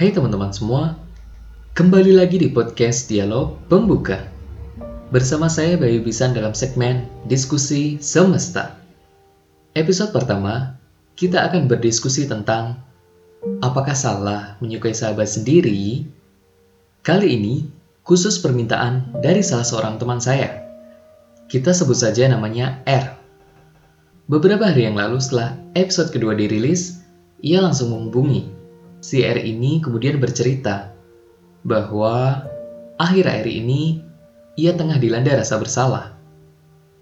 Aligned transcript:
Hai 0.00 0.16
teman-teman 0.16 0.48
semua, 0.48 0.96
kembali 1.76 2.16
lagi 2.16 2.40
di 2.40 2.48
podcast 2.48 3.04
Dialog 3.12 3.60
Pembuka. 3.68 4.32
Bersama 5.12 5.44
saya 5.52 5.76
Bayu 5.76 6.00
Bisan 6.00 6.32
dalam 6.32 6.56
segmen 6.56 7.04
Diskusi 7.28 8.00
Semesta. 8.00 8.80
Episode 9.76 10.16
pertama, 10.16 10.72
kita 11.20 11.44
akan 11.44 11.68
berdiskusi 11.68 12.24
tentang 12.24 12.80
apakah 13.60 13.92
salah 13.92 14.56
menyukai 14.64 14.96
sahabat 14.96 15.28
sendiri? 15.28 16.08
Kali 17.04 17.36
ini, 17.36 17.68
khusus 18.00 18.40
permintaan 18.40 19.20
dari 19.20 19.44
salah 19.44 19.68
seorang 19.68 20.00
teman 20.00 20.16
saya. 20.16 20.64
Kita 21.52 21.76
sebut 21.76 22.00
saja 22.00 22.24
namanya 22.24 22.80
R. 22.88 23.20
Beberapa 24.32 24.64
hari 24.64 24.88
yang 24.88 24.96
lalu 24.96 25.20
setelah 25.20 25.60
episode 25.76 26.08
kedua 26.08 26.32
dirilis, 26.32 27.04
ia 27.44 27.60
langsung 27.60 27.92
menghubungi. 27.92 28.59
Si 29.00 29.24
R 29.24 29.40
ini 29.40 29.80
kemudian 29.80 30.20
bercerita 30.20 30.92
bahwa 31.64 32.44
akhir-akhir 33.00 33.48
ini 33.48 34.04
ia 34.60 34.76
tengah 34.76 35.00
dilanda 35.00 35.40
rasa 35.40 35.56
bersalah 35.56 36.20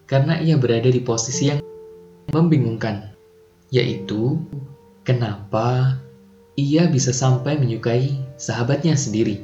karena 0.06 0.39
ia 0.39 0.55
berada 0.55 0.89
di 0.89 1.03
posisi 1.03 1.51
yang 1.51 1.61
membingungkan, 2.30 3.12
yaitu 3.75 4.39
kenapa 5.03 5.98
ia 6.55 6.87
bisa 6.87 7.11
sampai 7.11 7.59
menyukai 7.59 8.15
sahabatnya 8.39 8.95
sendiri. 8.95 9.42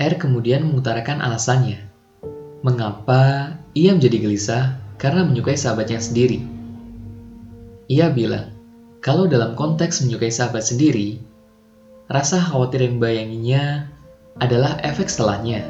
R 0.00 0.14
kemudian 0.16 0.64
mengutarakan 0.72 1.20
alasannya, 1.20 1.84
mengapa 2.64 3.54
ia 3.76 3.92
menjadi 3.92 4.16
gelisah 4.24 4.64
karena 4.96 5.24
menyukai 5.28 5.56
sahabatnya 5.56 6.00
sendiri. 6.00 6.40
Ia 7.90 8.08
bilang, 8.08 8.59
kalau 9.00 9.24
dalam 9.24 9.56
konteks 9.56 10.04
menyukai 10.04 10.28
sahabat 10.28 10.60
sendiri, 10.60 11.16
rasa 12.12 12.36
khawatir 12.36 12.84
yang 12.84 13.00
bayanginya 13.00 13.88
adalah 14.44 14.76
efek 14.84 15.08
setelahnya. 15.08 15.64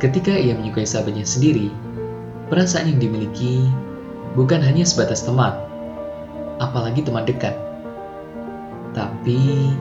Ketika 0.00 0.32
ia 0.32 0.56
menyukai 0.56 0.88
sahabatnya 0.88 1.28
sendiri, 1.28 1.68
perasaan 2.48 2.88
yang 2.88 3.00
dimiliki 3.04 3.68
bukan 4.32 4.64
hanya 4.64 4.88
sebatas 4.88 5.28
teman, 5.28 5.52
apalagi 6.56 7.04
teman 7.04 7.28
dekat. 7.28 7.52
Tapi, 8.96 9.76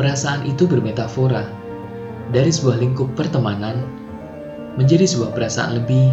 perasaan 0.00 0.48
itu 0.48 0.64
bermetafora 0.64 1.52
dari 2.32 2.48
sebuah 2.48 2.80
lingkup 2.80 3.12
pertemanan 3.12 3.84
menjadi 4.80 5.04
sebuah 5.04 5.36
perasaan 5.36 5.84
lebih 5.84 6.08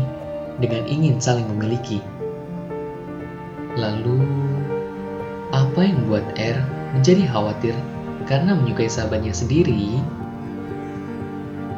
dengan 0.60 0.84
ingin 0.84 1.16
saling 1.16 1.48
memiliki. 1.48 2.04
Lalu, 3.80 4.48
apa 5.80 5.95
yang 5.95 6.03
membuat 6.03 6.27
R 6.35 6.59
menjadi 6.91 7.23
khawatir 7.31 7.72
karena 8.27 8.52
menyukai 8.52 8.91
sahabatnya 8.91 9.31
sendiri? 9.31 9.95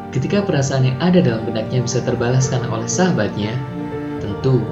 Ketika 0.10 0.42
perasaan 0.42 0.90
yang 0.90 0.98
ada 0.98 1.22
dalam 1.22 1.46
benaknya 1.46 1.86
bisa 1.86 2.02
terbalaskan 2.02 2.66
oleh 2.74 2.90
sahabatnya, 2.90 3.54
tentu 4.18 4.66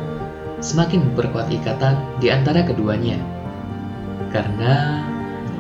semakin 0.65 1.13
memperkuat 1.13 1.45
ikatan 1.53 2.01
di 2.17 2.33
antara 2.33 2.65
keduanya. 2.65 3.21
Karena 4.33 5.05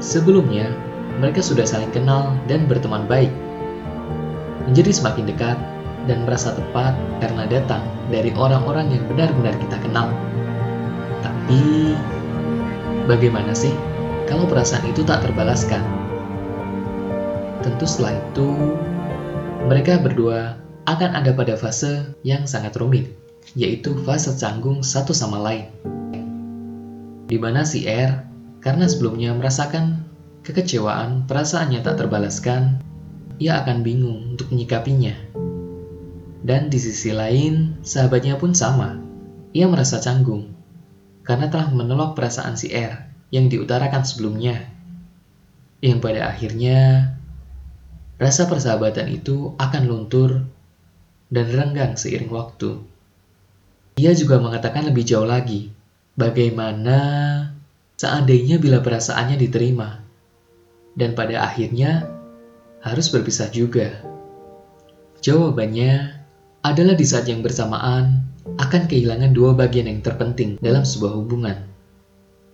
sebelumnya 0.01 0.73
mereka 1.21 1.45
sudah 1.45 1.69
saling 1.69 1.93
kenal 1.93 2.33
dan 2.49 2.65
berteman 2.65 3.05
baik. 3.05 3.29
Menjadi 4.65 4.97
semakin 4.97 5.29
dekat 5.29 5.61
dan 6.09 6.25
merasa 6.25 6.57
tepat 6.57 6.97
karena 7.21 7.45
datang 7.45 7.85
dari 8.09 8.33
orang-orang 8.33 8.97
yang 8.97 9.05
benar-benar 9.13 9.53
kita 9.61 9.77
kenal. 9.77 10.09
Tapi, 11.21 11.93
bagaimana 13.09 13.57
sih 13.57 13.73
kalau 14.29 14.45
perasaan 14.45 14.85
itu 14.85 15.01
tak 15.01 15.25
terbalaskan? 15.25 15.81
Tentu 17.65 17.89
setelah 17.89 18.21
itu, 18.21 18.47
mereka 19.65 19.97
berdua 19.97 20.61
akan 20.85 21.17
ada 21.17 21.33
pada 21.33 21.57
fase 21.57 22.13
yang 22.21 22.45
sangat 22.45 22.77
rumit, 22.77 23.09
yaitu 23.57 23.97
fase 24.05 24.29
canggung 24.37 24.85
satu 24.85 25.17
sama 25.17 25.41
lain. 25.41 25.65
Di 27.25 27.41
mana 27.41 27.65
si 27.65 27.89
R, 27.89 28.21
karena 28.61 28.85
sebelumnya 28.85 29.33
merasakan 29.33 30.05
kekecewaan 30.45 31.25
perasaannya 31.25 31.81
tak 31.81 32.05
terbalaskan, 32.05 32.77
ia 33.41 33.65
akan 33.65 33.81
bingung 33.81 34.37
untuk 34.37 34.53
menyikapinya 34.53 35.17
dan 36.39 36.71
di 36.71 36.79
sisi 36.79 37.11
lain, 37.11 37.77
sahabatnya 37.83 38.39
pun 38.39 38.55
sama. 38.55 38.97
Ia 39.51 39.67
merasa 39.67 39.99
canggung 39.99 40.58
karena 41.29 41.45
telah 41.45 41.69
menolak 41.69 42.17
perasaan 42.17 42.57
si 42.57 42.73
R 42.73 43.05
yang 43.29 43.53
diutarakan 43.53 44.01
sebelumnya. 44.01 44.65
Yang 45.77 46.01
pada 46.01 46.25
akhirnya, 46.25 46.79
rasa 48.17 48.49
persahabatan 48.49 49.13
itu 49.13 49.53
akan 49.61 49.83
luntur 49.85 50.49
dan 51.29 51.45
renggang 51.53 51.93
seiring 51.93 52.33
waktu. 52.33 52.81
Ia 54.01 54.17
juga 54.17 54.41
mengatakan 54.41 54.89
lebih 54.89 55.05
jauh 55.05 55.29
lagi, 55.29 55.69
bagaimana 56.17 56.97
seandainya 57.93 58.57
bila 58.57 58.81
perasaannya 58.81 59.37
diterima, 59.37 60.01
dan 60.97 61.13
pada 61.13 61.45
akhirnya 61.45 62.09
harus 62.81 63.05
berpisah 63.13 63.53
juga. 63.53 64.01
Jawabannya 65.21 66.25
adalah 66.65 66.97
di 66.97 67.05
saat 67.05 67.29
yang 67.29 67.45
bersamaan 67.45 68.25
akan 68.57 68.89
kehilangan 68.89 69.35
dua 69.35 69.53
bagian 69.53 69.85
yang 69.85 70.01
terpenting 70.01 70.57
dalam 70.63 70.81
sebuah 70.81 71.13
hubungan. 71.13 71.69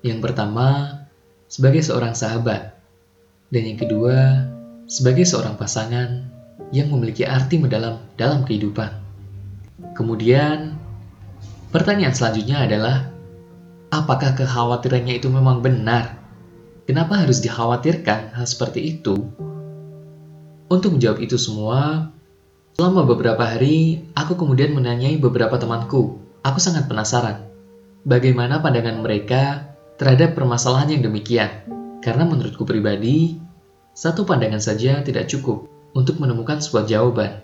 Yang 0.03 0.19
pertama, 0.25 0.99
sebagai 1.47 1.85
seorang 1.85 2.17
sahabat, 2.17 2.75
dan 3.53 3.63
yang 3.63 3.79
kedua, 3.79 4.49
sebagai 4.89 5.23
seorang 5.23 5.55
pasangan 5.55 6.25
yang 6.75 6.91
memiliki 6.91 7.23
arti 7.23 7.61
mendalam 7.61 8.01
dalam 8.19 8.43
kehidupan. 8.43 8.91
Kemudian, 9.95 10.75
pertanyaan 11.71 12.11
selanjutnya 12.11 12.65
adalah, 12.65 13.07
apakah 13.93 14.35
kekhawatirannya 14.35 15.21
itu 15.21 15.31
memang 15.31 15.63
benar? 15.63 16.19
Kenapa 16.85 17.17
harus 17.17 17.41
dikhawatirkan 17.41 18.37
hal 18.37 18.45
seperti 18.45 18.99
itu? 18.99 19.25
Untuk 20.69 20.97
menjawab 20.97 21.21
itu 21.21 21.37
semua, 21.37 22.09
Selama 22.75 23.07
beberapa 23.07 23.39
hari, 23.39 24.03
aku 24.19 24.35
kemudian 24.35 24.75
menanyai 24.75 25.15
beberapa 25.15 25.55
temanku. 25.55 26.19
Aku 26.43 26.59
sangat 26.59 26.91
penasaran. 26.91 27.47
Bagaimana 28.03 28.59
pandangan 28.59 28.99
mereka 28.99 29.71
terhadap 29.95 30.35
permasalahan 30.35 30.91
yang 30.91 31.07
demikian? 31.07 31.63
Karena 32.03 32.27
menurutku 32.27 32.67
pribadi, 32.67 33.39
satu 33.95 34.27
pandangan 34.27 34.59
saja 34.59 34.99
tidak 35.07 35.31
cukup 35.31 35.71
untuk 35.95 36.19
menemukan 36.19 36.59
sebuah 36.59 36.83
jawaban. 36.83 37.39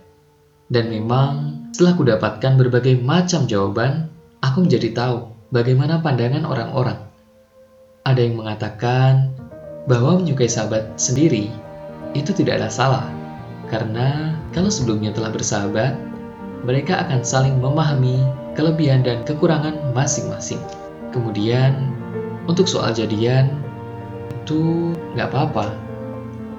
Dan 0.67 0.91
memang, 0.91 1.63
setelah 1.71 1.95
kudapatkan 1.95 2.59
berbagai 2.59 2.99
macam 2.99 3.47
jawaban, 3.47 4.11
aku 4.43 4.67
menjadi 4.67 4.91
tahu 4.91 5.31
bagaimana 5.55 6.03
pandangan 6.03 6.43
orang-orang. 6.43 7.07
Ada 8.03 8.19
yang 8.19 8.35
mengatakan 8.35 9.31
bahwa 9.87 10.19
menyukai 10.19 10.51
sahabat 10.51 10.99
sendiri 10.99 11.47
itu 12.11 12.35
tidak 12.35 12.59
ada 12.59 12.67
salah, 12.67 13.20
karena 13.71 14.35
kalau 14.51 14.67
sebelumnya 14.67 15.15
telah 15.15 15.31
bersahabat, 15.31 15.95
mereka 16.67 17.07
akan 17.07 17.23
saling 17.23 17.55
memahami 17.57 18.19
kelebihan 18.53 19.01
dan 19.01 19.23
kekurangan 19.23 19.95
masing-masing. 19.95 20.59
Kemudian, 21.15 21.95
untuk 22.51 22.67
soal 22.67 22.91
jadian, 22.91 23.63
itu 24.43 24.91
nggak 25.15 25.31
apa-apa. 25.31 25.71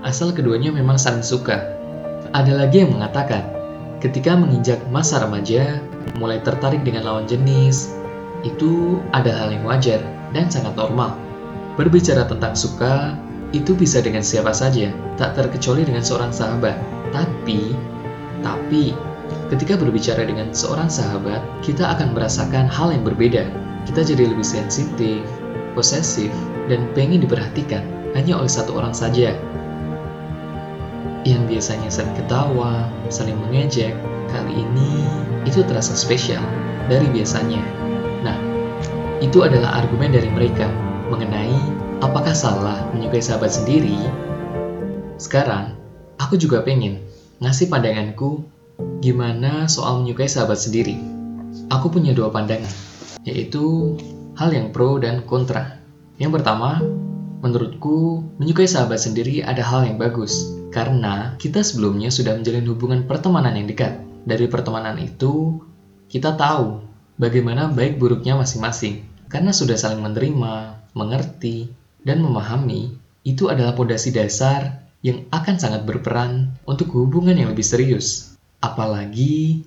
Asal 0.03 0.33
keduanya 0.33 0.73
memang 0.73 0.97
saling 0.97 1.23
suka. 1.23 1.61
Ada 2.33 2.65
lagi 2.65 2.81
yang 2.81 2.97
mengatakan, 2.97 3.45
ketika 4.01 4.33
menginjak 4.33 4.81
masa 4.89 5.21
remaja, 5.21 5.79
mulai 6.17 6.41
tertarik 6.41 6.81
dengan 6.81 7.07
lawan 7.07 7.29
jenis, 7.29 7.93
itu 8.43 8.99
ada 9.13 9.31
hal 9.31 9.53
yang 9.53 9.69
wajar 9.69 10.01
dan 10.33 10.49
sangat 10.49 10.75
normal. 10.75 11.15
Berbicara 11.77 12.25
tentang 12.25 12.57
suka, 12.57 13.15
itu 13.53 13.77
bisa 13.77 14.01
dengan 14.01 14.25
siapa 14.25 14.51
saja, 14.57 14.91
tak 15.21 15.37
terkecuali 15.37 15.85
dengan 15.85 16.01
seorang 16.01 16.33
sahabat. 16.33 17.02
Tapi, 17.13 17.77
tapi, 18.41 18.97
ketika 19.53 19.77
berbicara 19.77 20.25
dengan 20.25 20.51
seorang 20.51 20.89
sahabat, 20.89 21.45
kita 21.61 21.85
akan 21.97 22.17
merasakan 22.17 22.67
hal 22.67 22.91
yang 22.91 23.05
berbeda. 23.05 23.47
Kita 23.85 24.01
jadi 24.01 24.33
lebih 24.33 24.47
sensitif, 24.47 25.21
posesif, 25.77 26.33
dan 26.73 26.89
pengen 26.97 27.21
diperhatikan 27.23 27.85
hanya 28.17 28.41
oleh 28.41 28.51
satu 28.51 28.77
orang 28.81 28.97
saja. 28.97 29.37
Yang 31.23 31.43
biasanya 31.55 31.89
saling 31.93 32.17
ketawa, 32.19 32.91
saling 33.13 33.39
mengejek, 33.39 33.95
kali 34.33 34.53
ini 34.59 35.07
itu 35.47 35.63
terasa 35.63 35.95
spesial 35.95 36.43
dari 36.91 37.07
biasanya. 37.13 37.63
Nah, 38.27 38.35
itu 39.23 39.45
adalah 39.47 39.85
argumen 39.85 40.11
dari 40.11 40.27
mereka 40.33 40.67
mengenai 41.13 41.55
apakah 42.03 42.35
salah 42.35 42.83
menyukai 42.91 43.23
sahabat 43.23 43.55
sendiri. 43.55 43.95
Sekarang, 45.21 45.79
aku 46.33 46.41
juga 46.41 46.65
pengen 46.65 46.97
ngasih 47.45 47.69
pandanganku 47.69 48.41
gimana 49.05 49.69
soal 49.69 50.01
menyukai 50.01 50.25
sahabat 50.25 50.57
sendiri. 50.57 50.97
Aku 51.69 51.93
punya 51.93 52.17
dua 52.17 52.33
pandangan, 52.33 52.73
yaitu 53.29 54.01
hal 54.41 54.49
yang 54.49 54.73
pro 54.73 54.97
dan 54.97 55.29
kontra. 55.29 55.77
Yang 56.17 56.41
pertama, 56.41 56.81
menurutku 57.45 58.25
menyukai 58.41 58.65
sahabat 58.65 58.97
sendiri 58.97 59.45
ada 59.45 59.61
hal 59.61 59.85
yang 59.85 60.01
bagus. 60.01 60.57
Karena 60.73 61.37
kita 61.37 61.61
sebelumnya 61.61 62.09
sudah 62.09 62.33
menjalin 62.33 62.65
hubungan 62.65 63.05
pertemanan 63.05 63.53
yang 63.53 63.69
dekat. 63.69 64.01
Dari 64.25 64.49
pertemanan 64.49 64.97
itu, 65.05 65.61
kita 66.09 66.33
tahu 66.33 66.81
bagaimana 67.21 67.69
baik 67.69 68.01
buruknya 68.01 68.41
masing-masing. 68.41 69.05
Karena 69.29 69.53
sudah 69.53 69.77
saling 69.77 70.01
menerima, 70.01 70.81
mengerti, 70.97 71.69
dan 72.01 72.25
memahami, 72.25 72.97
itu 73.21 73.53
adalah 73.53 73.77
pondasi 73.77 74.17
dasar 74.17 74.82
yang 75.03 75.27
akan 75.35 75.59
sangat 75.59 75.83
berperan 75.83 76.55
untuk 76.63 76.95
hubungan 76.95 77.35
yang 77.35 77.51
lebih 77.51 77.67
serius. 77.67 78.39
Apalagi 78.63 79.67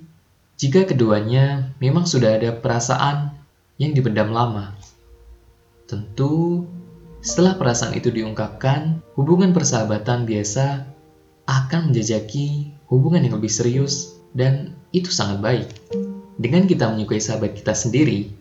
jika 0.56 0.88
keduanya 0.88 1.76
memang 1.84 2.08
sudah 2.08 2.40
ada 2.40 2.56
perasaan 2.56 3.36
yang 3.76 3.92
dipendam 3.92 4.32
lama. 4.32 4.72
Tentu, 5.86 6.64
setelah 7.20 7.60
perasaan 7.60 8.00
itu 8.00 8.08
diungkapkan, 8.08 9.04
hubungan 9.20 9.52
persahabatan 9.52 10.24
biasa 10.24 10.88
akan 11.46 11.92
menjajaki 11.92 12.72
hubungan 12.88 13.28
yang 13.28 13.36
lebih 13.36 13.52
serius 13.52 14.16
dan 14.32 14.72
itu 14.96 15.12
sangat 15.12 15.44
baik. 15.44 15.68
Dengan 16.40 16.64
kita 16.64 16.88
menyukai 16.88 17.20
sahabat 17.20 17.60
kita 17.60 17.76
sendiri, 17.76 18.32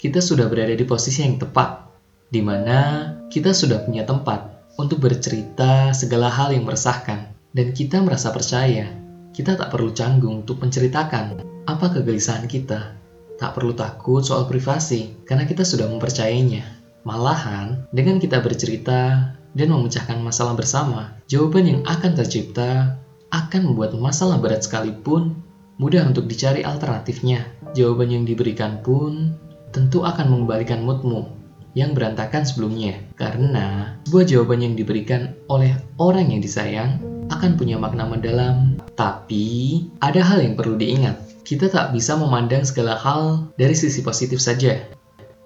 kita 0.00 0.24
sudah 0.24 0.48
berada 0.48 0.72
di 0.72 0.84
posisi 0.88 1.20
yang 1.20 1.36
tepat, 1.36 1.84
di 2.32 2.40
mana 2.40 3.12
kita 3.28 3.52
sudah 3.52 3.84
punya 3.84 4.08
tempat 4.08 4.53
untuk 4.74 5.02
bercerita 5.02 5.94
segala 5.94 6.26
hal 6.30 6.50
yang 6.50 6.66
meresahkan, 6.66 7.30
dan 7.54 7.70
kita 7.70 8.02
merasa 8.02 8.34
percaya 8.34 9.04
kita 9.34 9.58
tak 9.58 9.74
perlu 9.74 9.90
canggung 9.90 10.46
untuk 10.46 10.62
menceritakan 10.62 11.42
apa 11.66 11.86
kegelisahan 11.90 12.46
kita. 12.46 12.94
Tak 13.34 13.50
perlu 13.58 13.74
takut 13.74 14.22
soal 14.22 14.46
privasi, 14.46 15.18
karena 15.26 15.42
kita 15.42 15.66
sudah 15.66 15.90
mempercayainya. 15.90 16.62
Malahan, 17.02 17.90
dengan 17.90 18.22
kita 18.22 18.38
bercerita 18.38 19.34
dan 19.58 19.68
memecahkan 19.74 20.22
masalah 20.22 20.54
bersama, 20.54 21.18
jawaban 21.26 21.66
yang 21.66 21.80
akan 21.82 22.14
tercipta 22.14 22.94
akan 23.34 23.60
membuat 23.74 23.98
masalah 23.98 24.38
berat 24.38 24.62
sekalipun 24.62 25.34
mudah 25.82 26.06
untuk 26.06 26.30
dicari 26.30 26.62
alternatifnya. 26.62 27.50
Jawaban 27.74 28.14
yang 28.14 28.22
diberikan 28.22 28.78
pun 28.86 29.34
tentu 29.74 30.06
akan 30.06 30.30
mengembalikan 30.30 30.86
moodmu 30.86 31.43
yang 31.74 31.92
berantakan 31.92 32.46
sebelumnya. 32.46 32.96
Karena 33.18 33.98
sebuah 34.06 34.24
jawaban 34.26 34.62
yang 34.62 34.74
diberikan 34.78 35.34
oleh 35.50 35.74
orang 35.98 36.30
yang 36.30 36.40
disayang 36.40 37.02
akan 37.28 37.58
punya 37.58 37.76
makna 37.76 38.06
mendalam. 38.06 38.78
Tapi 38.94 39.84
ada 40.00 40.22
hal 40.22 40.40
yang 40.40 40.54
perlu 40.54 40.78
diingat. 40.78 41.18
Kita 41.44 41.68
tak 41.68 41.92
bisa 41.92 42.16
memandang 42.16 42.64
segala 42.64 42.96
hal 42.96 43.52
dari 43.60 43.76
sisi 43.76 44.00
positif 44.00 44.40
saja. 44.40 44.80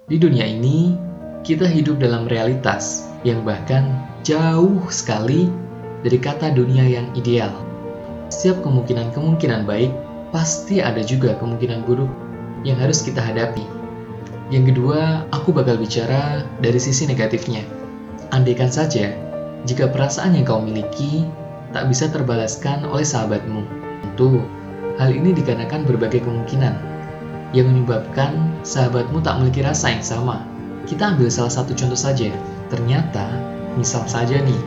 Di 0.07 0.15
dunia 0.15 0.47
ini, 0.47 0.95
kita 1.43 1.67
hidup 1.67 1.99
dalam 1.99 2.25
realitas 2.31 3.09
yang 3.27 3.43
bahkan 3.43 3.99
jauh 4.23 4.79
sekali 4.87 5.51
dari 6.05 6.15
kata 6.15 6.55
dunia 6.55 6.87
yang 6.87 7.07
ideal. 7.19 7.51
Setiap 8.31 8.63
kemungkinan-kemungkinan 8.63 9.67
baik, 9.67 9.91
pasti 10.29 10.79
ada 10.79 11.01
juga 11.03 11.35
kemungkinan 11.41 11.83
buruk 11.83 12.11
yang 12.63 12.77
harus 12.77 13.01
kita 13.03 13.19
hadapi. 13.19 13.78
Yang 14.49 14.73
kedua, 14.73 15.29
aku 15.29 15.53
bakal 15.53 15.77
bicara 15.77 16.41
dari 16.57 16.81
sisi 16.81 17.05
negatifnya. 17.05 17.61
Andaikan 18.33 18.73
saja, 18.73 19.13
jika 19.69 19.85
perasaan 19.93 20.33
yang 20.33 20.49
kau 20.49 20.57
miliki 20.57 21.29
tak 21.69 21.85
bisa 21.85 22.09
terbalaskan 22.09 22.81
oleh 22.89 23.05
sahabatmu. 23.05 23.61
Tentu, 24.01 24.41
hal 24.97 25.13
ini 25.13 25.37
dikarenakan 25.37 25.85
berbagai 25.85 26.25
kemungkinan 26.25 26.73
yang 27.53 27.69
menyebabkan 27.69 28.57
sahabatmu 28.65 29.21
tak 29.21 29.37
memiliki 29.37 29.61
rasa 29.61 29.93
yang 29.93 30.01
sama. 30.01 30.41
Kita 30.89 31.13
ambil 31.13 31.29
salah 31.29 31.53
satu 31.53 31.77
contoh 31.77 31.97
saja. 31.97 32.33
Ternyata, 32.73 33.29
misal 33.77 34.05
saja 34.09 34.41
nih, 34.41 34.61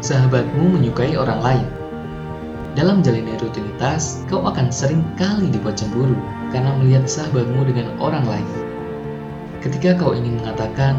sahabatmu 0.00 0.80
menyukai 0.80 1.16
orang 1.20 1.40
lain. 1.44 1.66
Dalam 2.72 3.04
menjalani 3.04 3.36
rutinitas, 3.36 4.24
kau 4.32 4.40
akan 4.48 4.72
sering 4.72 5.04
kali 5.20 5.52
dibuat 5.52 5.76
cemburu 5.76 6.16
karena 6.56 6.72
melihat 6.80 7.04
sahabatmu 7.04 7.68
dengan 7.68 7.92
orang 8.00 8.24
lain. 8.24 8.48
Ketika 9.60 9.96
kau 10.00 10.16
ingin 10.16 10.40
mengatakan, 10.40 10.96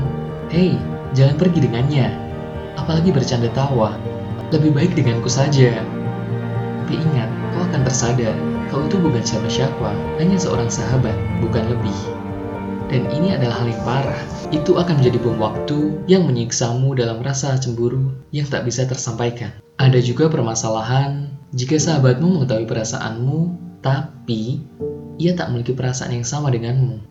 Hei, 0.53 0.77
jangan 1.17 1.35
pergi 1.41 1.65
dengannya, 1.65 2.13
apalagi 2.77 3.09
bercanda 3.09 3.49
tawa, 3.57 3.97
lebih 4.53 4.69
baik 4.75 4.93
denganku 4.93 5.31
saja. 5.31 5.81
Tapi 6.85 6.93
ingat, 6.93 7.29
kau 7.55 7.61
akan 7.65 7.81
tersadar, 7.87 8.35
kau 8.69 8.85
itu 8.85 9.01
bukan 9.01 9.23
siapa-siapa, 9.25 9.89
hanya 10.21 10.37
seorang 10.37 10.69
sahabat, 10.69 11.15
bukan 11.41 11.73
lebih. 11.73 11.97
Dan 12.91 13.07
ini 13.09 13.31
adalah 13.31 13.63
hal 13.63 13.71
yang 13.71 13.83
parah. 13.87 14.21
Itu 14.51 14.75
akan 14.75 14.99
menjadi 14.99 15.17
bom 15.23 15.39
waktu 15.39 16.03
yang 16.11 16.27
menyiksamu 16.27 16.91
dalam 16.93 17.23
rasa 17.23 17.55
cemburu 17.55 18.11
yang 18.35 18.45
tak 18.51 18.67
bisa 18.67 18.83
tersampaikan. 18.83 19.55
Ada 19.79 20.03
juga 20.03 20.27
permasalahan 20.27 21.31
jika 21.55 21.79
sahabatmu 21.79 22.43
mengetahui 22.43 22.67
perasaanmu, 22.67 23.39
tapi 23.79 24.59
ia 25.17 25.31
tak 25.33 25.49
memiliki 25.49 25.71
perasaan 25.71 26.19
yang 26.19 26.27
sama 26.27 26.51
denganmu. 26.51 27.10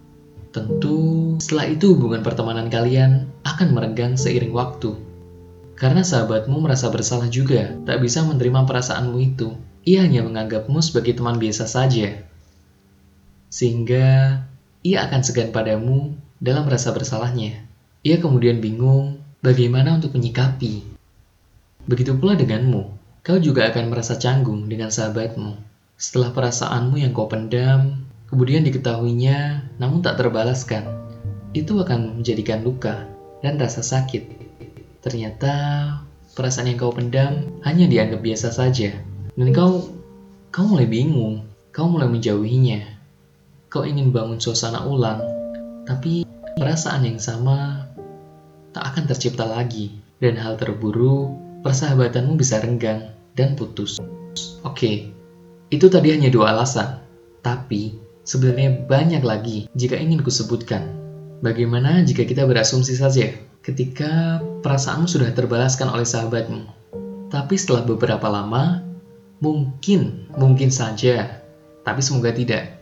Tentu, 0.51 1.39
setelah 1.39 1.71
itu 1.71 1.95
hubungan 1.95 2.27
pertemanan 2.27 2.67
kalian 2.67 3.31
akan 3.47 3.71
merenggang 3.71 4.19
seiring 4.19 4.51
waktu. 4.51 4.99
Karena 5.79 6.03
sahabatmu 6.03 6.59
merasa 6.59 6.91
bersalah 6.91 7.31
juga, 7.31 7.79
tak 7.87 8.03
bisa 8.03 8.27
menerima 8.27 8.67
perasaanmu 8.67 9.17
itu. 9.23 9.55
Ia 9.87 10.05
hanya 10.05 10.27
menganggapmu 10.27 10.83
sebagai 10.83 11.17
teman 11.17 11.39
biasa 11.39 11.71
saja. 11.71 12.21
Sehingga 13.49 14.43
ia 14.83 14.99
akan 15.07 15.21
segan 15.23 15.55
padamu 15.55 16.19
dalam 16.43 16.67
rasa 16.67 16.91
bersalahnya. 16.93 17.65
Ia 18.03 18.19
kemudian 18.19 18.59
bingung 18.59 19.23
bagaimana 19.41 19.97
untuk 19.97 20.19
menyikapi. 20.19 20.83
Begitu 21.87 22.13
pula 22.19 22.35
denganmu, 22.35 22.91
kau 23.23 23.39
juga 23.39 23.71
akan 23.71 23.89
merasa 23.89 24.19
canggung 24.19 24.67
dengan 24.67 24.91
sahabatmu. 24.91 25.57
Setelah 25.95 26.35
perasaanmu 26.35 26.97
yang 27.01 27.15
kau 27.15 27.31
pendam, 27.31 28.10
kemudian 28.31 28.63
diketahuinya 28.63 29.69
namun 29.83 30.01
tak 30.01 30.23
terbalaskan, 30.23 30.87
itu 31.53 31.83
akan 31.83 32.23
menjadikan 32.23 32.63
luka 32.63 33.11
dan 33.43 33.59
rasa 33.59 33.83
sakit. 33.83 34.39
Ternyata 35.03 35.53
perasaan 36.39 36.71
yang 36.71 36.79
kau 36.79 36.95
pendam 36.95 37.51
hanya 37.67 37.91
dianggap 37.91 38.23
biasa 38.23 38.55
saja, 38.55 38.95
dan 39.35 39.49
kau 39.51 39.91
kau 40.55 40.67
mulai 40.67 40.87
bingung, 40.87 41.45
kau 41.75 41.91
mulai 41.91 42.07
menjauhinya. 42.07 43.03
Kau 43.71 43.87
ingin 43.87 44.11
bangun 44.11 44.43
suasana 44.43 44.83
ulang, 44.83 45.23
tapi 45.87 46.27
perasaan 46.59 47.07
yang 47.07 47.23
sama 47.23 47.87
tak 48.75 48.95
akan 48.95 49.05
tercipta 49.11 49.47
lagi, 49.47 49.95
dan 50.19 50.39
hal 50.39 50.59
terburuk, 50.59 51.35
persahabatanmu 51.63 52.35
bisa 52.39 52.59
renggang 52.63 53.15
dan 53.35 53.55
putus. 53.55 53.99
Oke, 54.63 55.11
itu 55.71 55.87
tadi 55.87 56.15
hanya 56.15 56.31
dua 56.35 56.55
alasan, 56.55 56.99
tapi 57.47 58.10
sebenarnya 58.31 58.87
banyak 58.87 59.27
lagi 59.27 59.67
jika 59.75 59.99
ingin 59.99 60.23
kusebutkan. 60.23 60.87
Bagaimana 61.43 62.07
jika 62.07 62.23
kita 62.23 62.47
berasumsi 62.47 62.95
saja 62.95 63.35
ketika 63.67 64.39
perasaanmu 64.63 65.11
sudah 65.11 65.35
terbalaskan 65.35 65.91
oleh 65.91 66.07
sahabatmu, 66.07 66.63
tapi 67.27 67.59
setelah 67.59 67.83
beberapa 67.83 68.31
lama, 68.31 68.87
mungkin, 69.43 70.31
mungkin 70.39 70.71
saja, 70.71 71.43
tapi 71.83 72.05
semoga 72.05 72.31
tidak, 72.31 72.81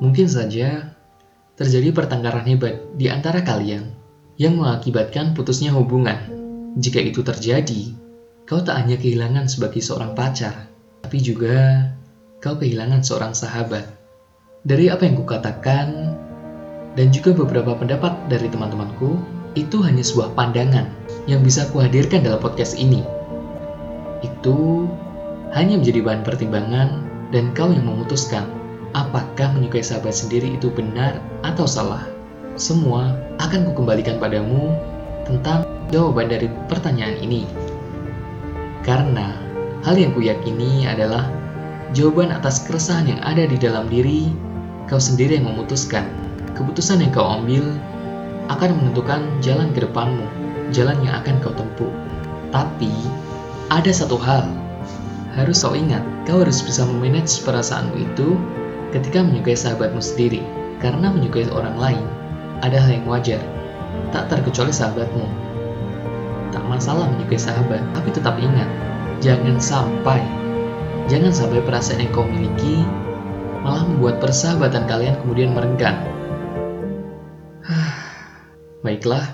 Mungkin 0.00 0.32
saja 0.32 0.96
terjadi 1.60 1.92
pertengkaran 1.92 2.48
hebat 2.48 2.80
di 2.96 3.12
antara 3.12 3.44
kalian 3.44 3.92
yang 4.40 4.56
mengakibatkan 4.56 5.36
putusnya 5.36 5.76
hubungan. 5.76 6.16
Jika 6.80 7.04
itu 7.04 7.20
terjadi, 7.20 7.92
kau 8.48 8.64
tak 8.64 8.80
hanya 8.80 8.96
kehilangan 8.96 9.44
sebagai 9.52 9.84
seorang 9.84 10.16
pacar, 10.16 10.72
tapi 11.04 11.20
juga 11.20 11.84
kau 12.40 12.56
kehilangan 12.56 13.04
seorang 13.04 13.36
sahabat. 13.36 13.99
Dari 14.60 14.92
apa 14.92 15.08
yang 15.08 15.16
kukatakan, 15.24 15.88
dan 16.92 17.08
juga 17.08 17.32
beberapa 17.32 17.72
pendapat 17.72 18.12
dari 18.28 18.44
teman-temanku, 18.52 19.16
itu 19.56 19.80
hanya 19.80 20.04
sebuah 20.04 20.36
pandangan 20.36 20.84
yang 21.24 21.40
bisa 21.40 21.64
kuhadirkan 21.72 22.20
dalam 22.20 22.36
podcast 22.36 22.76
ini. 22.76 23.00
Itu 24.20 24.84
hanya 25.56 25.80
menjadi 25.80 26.04
bahan 26.04 26.22
pertimbangan 26.28 26.88
dan 27.32 27.56
kau 27.56 27.72
yang 27.72 27.88
memutuskan 27.88 28.52
apakah 28.92 29.48
menyukai 29.56 29.80
sahabat 29.80 30.12
sendiri 30.12 30.52
itu 30.52 30.68
benar 30.68 31.24
atau 31.40 31.64
salah. 31.64 32.04
Semua 32.60 33.16
akan 33.40 33.72
kukembalikan 33.72 34.20
padamu 34.20 34.76
tentang 35.24 35.64
jawaban 35.88 36.28
dari 36.28 36.52
pertanyaan 36.68 37.16
ini. 37.24 37.48
Karena 38.84 39.32
hal 39.88 39.96
yang 39.96 40.12
kuyakini 40.12 40.84
adalah 40.84 41.32
jawaban 41.96 42.28
atas 42.28 42.68
keresahan 42.68 43.08
yang 43.08 43.20
ada 43.24 43.48
di 43.48 43.56
dalam 43.56 43.88
diri, 43.88 44.49
kau 44.90 44.98
sendiri 44.98 45.38
yang 45.38 45.46
memutuskan. 45.46 46.02
Keputusan 46.58 46.98
yang 46.98 47.14
kau 47.14 47.22
ambil 47.22 47.62
akan 48.50 48.74
menentukan 48.74 49.22
jalan 49.38 49.70
ke 49.70 49.86
depanmu, 49.86 50.26
jalan 50.74 50.98
yang 51.06 51.22
akan 51.22 51.38
kau 51.38 51.54
tempuh. 51.54 51.94
Tapi, 52.50 52.90
ada 53.70 53.94
satu 53.94 54.18
hal, 54.18 54.50
harus 55.38 55.62
kau 55.62 55.78
ingat, 55.78 56.02
kau 56.26 56.42
harus 56.42 56.58
bisa 56.58 56.82
memanage 56.82 57.38
perasaanmu 57.46 57.94
itu 58.02 58.34
ketika 58.90 59.22
menyukai 59.22 59.54
sahabatmu 59.54 60.02
sendiri, 60.02 60.42
karena 60.82 61.14
menyukai 61.14 61.46
orang 61.54 61.78
lain 61.78 62.04
ada 62.66 62.74
hal 62.82 62.90
yang 62.90 63.06
wajar, 63.06 63.40
tak 64.10 64.26
terkecuali 64.26 64.74
sahabatmu. 64.74 65.24
tak 66.50 66.66
masalah 66.66 67.06
menyukai 67.06 67.38
sahabat, 67.38 67.78
tapi 67.94 68.10
tetap 68.10 68.34
ingat, 68.42 68.66
jangan 69.22 69.54
sampai, 69.62 70.18
jangan 71.06 71.30
sampai 71.30 71.62
perasaan 71.62 72.02
yang 72.02 72.10
kau 72.10 72.26
miliki 72.26 72.82
malah 73.62 73.84
membuat 73.86 74.20
persahabatan 74.20 74.84
kalian 74.88 75.16
kemudian 75.24 75.50
merenggang. 75.52 76.00
Baiklah, 78.84 79.24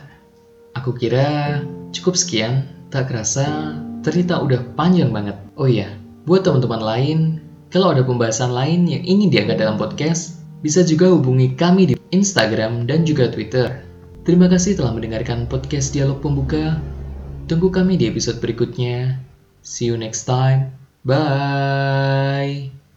aku 0.74 0.94
kira 0.94 1.60
cukup 1.94 2.18
sekian. 2.18 2.74
Tak 2.86 3.10
kerasa, 3.10 3.74
cerita 4.06 4.38
udah 4.38 4.62
panjang 4.78 5.10
banget. 5.10 5.34
Oh 5.58 5.66
iya, 5.66 5.90
buat 6.22 6.46
teman-teman 6.46 6.78
lain, 6.78 7.18
kalau 7.74 7.90
ada 7.90 8.06
pembahasan 8.06 8.54
lain 8.54 8.86
yang 8.86 9.02
ingin 9.02 9.28
diangkat 9.28 9.58
dalam 9.58 9.74
podcast, 9.74 10.38
bisa 10.62 10.86
juga 10.86 11.10
hubungi 11.10 11.58
kami 11.58 11.90
di 11.90 11.94
Instagram 12.14 12.86
dan 12.86 13.02
juga 13.02 13.26
Twitter. 13.26 13.82
Terima 14.22 14.46
kasih 14.50 14.78
telah 14.78 14.94
mendengarkan 14.94 15.46
podcast 15.46 15.94
Dialog 15.94 16.22
Pembuka. 16.22 16.78
Tunggu 17.46 17.70
kami 17.70 17.94
di 17.94 18.10
episode 18.10 18.42
berikutnya. 18.42 19.22
See 19.62 19.90
you 19.90 19.98
next 19.98 20.26
time. 20.26 20.74
Bye. 21.06 22.75